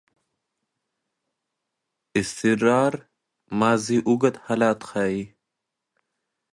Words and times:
استمراري 2.19 2.99
ماضي 3.59 3.97
اوږد 4.07 4.35
حالت 4.45 4.79
ښيي. 4.89 5.23